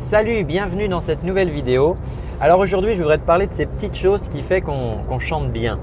[0.00, 1.94] Salut, bienvenue dans cette nouvelle vidéo.
[2.40, 5.78] Alors aujourd'hui, je voudrais te parler de ces petites choses qui fait qu'on chante bien.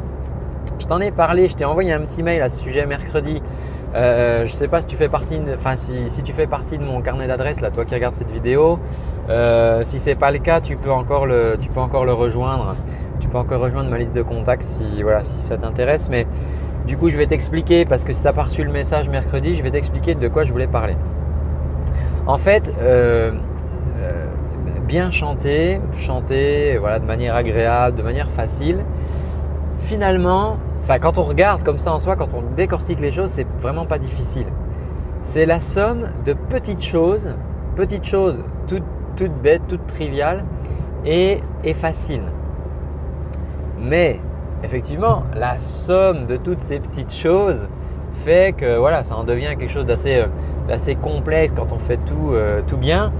[0.79, 3.41] Je t'en ai parlé, je t'ai envoyé un petit mail à ce sujet mercredi.
[3.93, 6.79] Euh, je ne sais pas si tu fais partie, de, enfin si, tu fais partie
[6.79, 8.79] de mon carnet d'adresses là, toi qui regardes cette vidéo.
[9.29, 11.55] Euh, si c'est pas le cas, tu peux encore le,
[12.13, 12.75] rejoindre.
[13.19, 16.09] Tu peux encore rejoindre ma liste de contacts si voilà, si ça t'intéresse.
[16.09, 16.25] Mais
[16.87, 19.53] du coup, je vais t'expliquer parce que si tu n'as pas reçu le message mercredi,
[19.53, 20.95] je vais t'expliquer de quoi je voulais parler.
[22.25, 23.31] En fait, euh,
[24.87, 28.79] bien chanter, chanter voilà, de manière agréable, de manière facile,
[29.79, 33.47] finalement, enfin quand on regarde comme ça en soi, quand on décortique les choses, c'est
[33.59, 34.47] vraiment pas difficile.
[35.21, 37.29] C'est la somme de petites choses,
[37.75, 38.83] petites choses toutes,
[39.15, 40.45] toutes bêtes, toutes triviales
[41.05, 42.23] et, et faciles.
[43.79, 44.19] Mais
[44.63, 47.67] effectivement, la somme de toutes ces petites choses
[48.13, 52.31] fait que voilà, ça en devient quelque chose d'assez euh, complexe quand on fait tout,
[52.31, 53.11] euh, tout bien.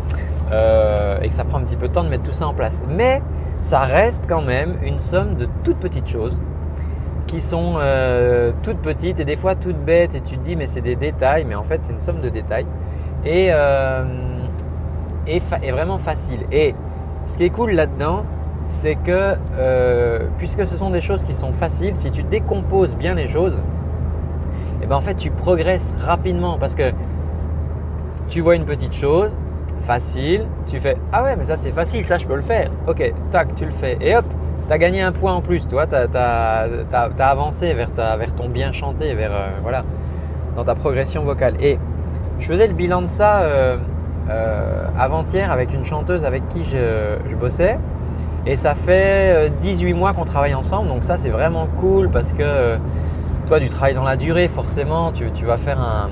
[0.52, 2.54] Euh, et que ça prend un petit peu de temps de mettre tout ça en
[2.54, 2.84] place.
[2.90, 3.22] Mais
[3.62, 6.38] ça reste quand même une somme de toutes petites choses
[7.26, 10.68] qui sont euh, toutes petites et des fois toutes bêtes et tu te dis mais
[10.68, 12.66] c'est des détails, mais en fait c'est une somme de détails
[13.26, 14.06] et, euh,
[15.74, 16.40] vraiment facile.
[16.54, 16.74] Et
[17.26, 18.24] ce qui est cool là-dedans,
[18.70, 19.36] c'est que
[20.38, 24.84] puisque ce sont des choses qui sont faciles, si tu décomposes bien les choses, et
[24.84, 26.94] eh ben en fait tu progresses rapidement parce que
[28.30, 29.32] tu vois une petite chose,
[29.88, 32.70] facile, tu fais Ah ouais, mais ça c'est facile, ça je peux le faire.
[32.88, 33.98] Ok, tac, tu le fais.
[34.02, 34.26] Et hop,
[34.68, 36.68] tu as gagné un point en plus, tu vois, tu as,
[37.20, 39.86] avancé vers, ta, vers ton bien chanté, vers, euh, voilà,
[40.58, 41.56] dans ta progression vocale.
[41.62, 41.80] Et
[42.40, 43.78] je faisais le bilan de ça euh,
[44.30, 47.80] euh, avant-hier avec une chanteuse avec qui je, bossais.
[48.46, 52.78] Et ça fait 18 mois qu'on travaille ensemble, donc ça c'est vraiment cool parce que
[53.46, 56.10] toi du travail dans la durée, forcément, tu, tu vas faire un,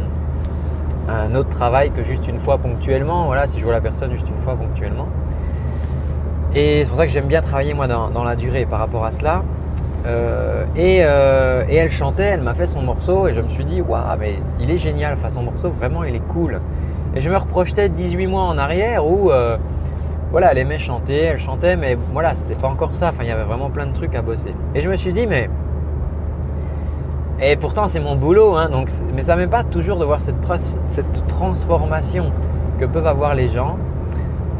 [1.08, 3.25] un autre travail que juste une fois ponctuellement.
[3.25, 5.08] Voilà, si je vois la personne juste une fois ponctuellement.
[6.56, 9.11] Et c'est pour ça que j'aime bien travailler moi dans, la durée par rapport à
[9.11, 9.44] cela.
[10.06, 13.82] Euh, euh, et, elle chantait, elle m'a fait son morceau et je me suis dit,
[13.82, 16.61] waouh, mais il est génial, enfin son morceau vraiment il est cool.
[17.15, 19.58] Et je me reprojetais 18 mois en arrière où euh,
[20.32, 23.10] voilà, elle aimait chanter, elle chantait, mais voilà, c'était pas encore ça.
[23.10, 24.54] Enfin, il y avait vraiment plein de trucs à bosser.
[24.73, 25.49] Et je me suis dit, mais
[27.39, 30.37] et pourtant, c'est mon boulot, hein, donc, mais ça m'aime pas toujours de voir cette,
[30.87, 32.31] cette, transformation
[32.79, 33.77] que peuvent avoir les gens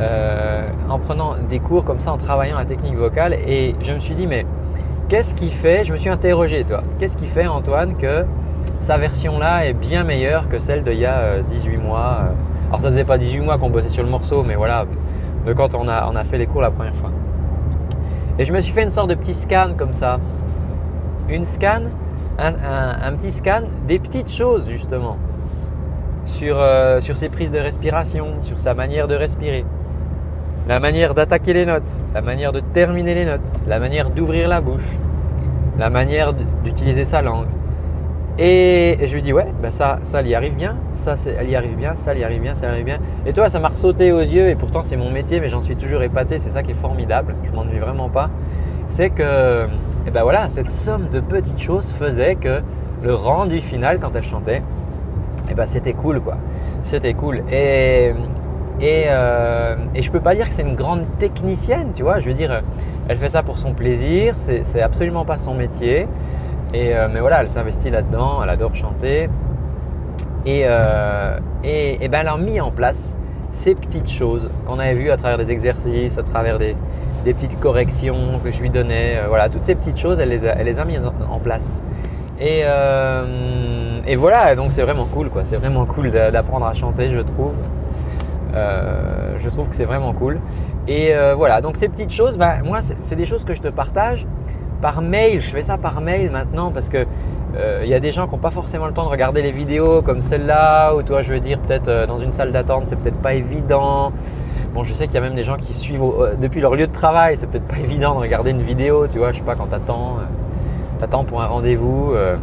[0.02, 3.34] euh, en prenant des cours comme ça, en travaillant la technique vocale.
[3.48, 4.46] Et je me suis dit, mais
[5.08, 8.26] qu'est-ce qui fait, je me suis interrogé, toi, qu'est-ce qui fait, Antoine, que
[8.80, 12.34] sa version-là est bien meilleure que celle d'il y a 18 euh, mois euh?
[12.68, 14.86] Alors, ça faisait pas 18 mois qu'on bossait sur le morceau, mais voilà,
[15.46, 17.12] de quand on a, on a fait les cours la première fois.
[18.38, 20.20] Et je me suis fait une sorte de petit scan comme ça.
[21.30, 21.84] Une scan
[22.38, 25.18] un, petit scan des petites choses justement
[26.26, 29.66] sur, euh, sur ses prises de respiration, sur sa manière de respirer,
[30.68, 34.62] la manière d'attaquer les notes, la manière de terminer les notes, la manière d'ouvrir la
[34.62, 34.98] bouche,
[35.78, 37.48] la manière d'utiliser sa langue.
[38.38, 41.56] Et, je lui dis ouais, bah ça, ça elle y arrive bien, ça elle y
[41.56, 43.00] arrive bien, ça elle y arrive bien, ça elle y arrive bien.
[43.26, 45.78] Et toi, ça m'a ressauté aux yeux et pourtant c'est mon métier, mais j'en suis
[45.78, 46.38] toujours épaté.
[46.38, 47.36] C'est ça qui est formidable.
[47.46, 48.30] Je m'ennuie vraiment pas.
[48.88, 49.68] C'est que
[50.08, 52.62] et ben voilà, cette somme de petites choses faisait que
[53.04, 54.62] le rendu final quand elle chantait,
[55.50, 56.38] et ben c'était cool quoi.
[56.84, 57.44] C'était cool.
[57.52, 58.14] Et,
[58.80, 62.20] et, euh, et je peux pas dire que c'est une grande technicienne, tu vois.
[62.20, 62.62] Je veux dire,
[63.08, 66.08] elle fait ça pour son plaisir, c'est absolument pas son métier.
[66.74, 69.30] Et, euh, mais voilà, elle s'investit là-dedans, elle adore chanter.
[70.46, 73.16] Et, euh, et, et ben elle a mis en place
[73.52, 76.76] ces petites choses qu'on avait vues à travers des exercices, à travers des,
[77.26, 79.18] des petites corrections que je lui donnais.
[79.18, 81.84] Euh, voilà, toutes ces petites choses, elle les a, mises en, place.
[82.40, 85.44] Et, euh, et, voilà, donc c'est vraiment cool, quoi.
[85.44, 87.56] C'est vraiment cool d'apprendre à chanter, je trouve.
[88.54, 90.40] Euh, je trouve que c'est vraiment cool.
[90.88, 94.28] Et voilà, donc ces petites choses, bah, moi, c'est des choses que je te partage
[94.82, 95.42] par mail.
[95.42, 97.08] Je fais ça par mail maintenant parce que
[97.84, 100.02] il y a des gens qui n'ont pas forcément le temps de regarder les vidéos
[100.04, 103.34] comme celle-là, ou toi, je veux dire, peut-être dans une salle d'attente, c'est peut-être pas
[103.34, 104.12] évident.
[104.76, 106.86] Bon, je sais qu'il y a même des gens qui suivent euh, depuis leur lieu
[106.86, 107.38] de travail.
[107.38, 109.32] C'est peut-être pas évident de regarder une vidéo, tu vois.
[109.32, 110.26] Je sais pas quand t'attends, euh,
[111.00, 112.12] t'attends pour un rendez-vous.
[112.14, 112.36] Euh,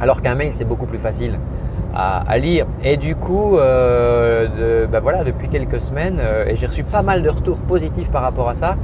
[0.00, 1.38] alors qu'un mail, c'est beaucoup plus facile
[1.94, 2.64] à, lire.
[2.82, 7.60] Et du coup, bah voilà, depuis quelques semaines, et j'ai reçu pas mal de retours
[7.60, 8.76] positifs par rapport à ça.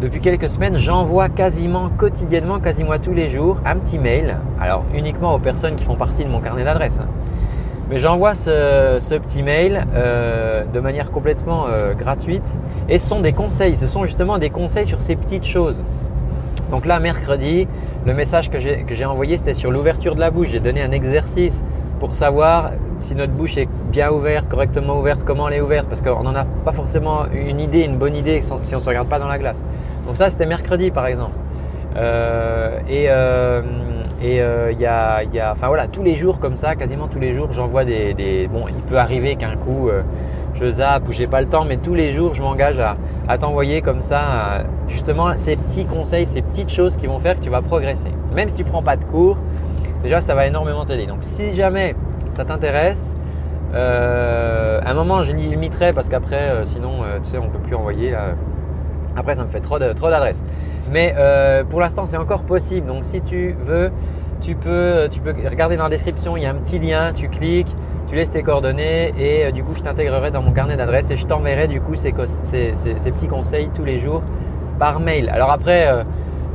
[0.00, 4.36] Depuis quelques semaines, j'envoie quasiment quotidiennement, quasiment tous les jours, un petit mail.
[4.60, 7.00] Alors uniquement aux personnes qui font partie de mon carnet d'adresses.
[7.02, 7.08] Hein.
[7.90, 12.58] Mais j'envoie ce, petit mail euh, de manière complètement euh, gratuite
[12.88, 13.76] et ce sont des conseils.
[13.76, 15.82] Ce sont justement des conseils sur ces petites choses.
[16.70, 17.66] Donc là, mercredi,
[18.04, 20.48] le message que j'ai envoyé, c'était sur l'ouverture de la bouche.
[20.48, 21.64] J'ai donné un exercice
[21.98, 26.02] pour savoir si notre bouche est bien ouverte, correctement ouverte, comment elle est ouverte, parce
[26.02, 29.08] qu'on n'en a pas forcément une idée, une bonne idée si on ne se regarde
[29.08, 29.64] pas dans la glace.
[30.06, 31.32] Donc ça, c'était mercredi par exemple.
[31.96, 33.62] Euh,
[34.20, 37.32] et euh, il y, a, enfin voilà, tous les jours comme ça, quasiment tous les
[37.32, 39.90] jours, j'envoie des, Bon, il peut arriver qu'un coup
[40.54, 43.80] je zappe ou j'ai pas le temps, mais tous les jours, je m'engage à, t'envoyer
[43.80, 47.62] comme ça, justement, ces petits conseils, ces petites choses qui vont faire que tu vas
[47.62, 48.10] progresser.
[48.34, 49.36] Même si tu prends pas de cours,
[50.02, 51.06] déjà ça va énormément t'aider.
[51.06, 51.94] Donc si jamais
[52.30, 53.14] ça t'intéresse,
[53.74, 57.58] euh, à un moment je limiterai parce qu'après euh, sinon euh, tu sais on peut
[57.58, 58.14] plus envoyer
[59.14, 60.42] Après ça me fait trop d'adresses.
[60.90, 61.14] Mais
[61.68, 62.86] pour l'instant c'est encore possible.
[62.86, 63.90] Donc si tu veux,
[64.40, 67.28] tu peux, tu peux regarder dans la description, il y a un petit lien, tu
[67.28, 67.74] cliques,
[68.06, 71.26] tu laisses tes coordonnées et du coup je t'intégrerai dans mon carnet d'adresses et je
[71.26, 74.22] t'enverrai du coup ces, petits conseils tous les jours
[74.78, 75.28] par mail.
[75.28, 76.04] Alors après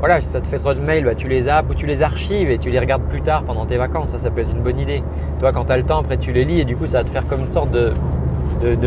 [0.04, 2.04] voilà, si ça te fait trop de mails, bah, tu les zappes ou tu les
[2.04, 4.10] archives et tu les regardes plus tard pendant tes vacances.
[4.10, 5.02] Ça, ça peut être une bonne idée.
[5.40, 7.04] Toi, quand tu as le temps, après tu les lis et du coup, ça va
[7.06, 7.94] te faire comme une sorte de,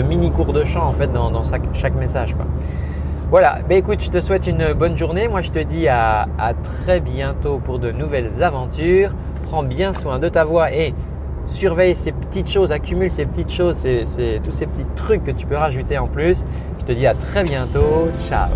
[0.02, 2.36] mini cours de chant en fait dans, chaque, message.
[3.28, 5.26] Voilà, écoute, je te souhaite une bonne journée.
[5.26, 9.10] Moi, je te dis à, à très bientôt pour de nouvelles aventures.
[9.44, 10.94] Prends bien soin de ta voix et
[11.46, 15.56] surveille ces petites choses, accumule ces petites choses, tous ces petits trucs que tu peux
[15.56, 16.44] rajouter en plus.
[16.78, 18.08] Je te dis à très bientôt.
[18.28, 18.48] Ciao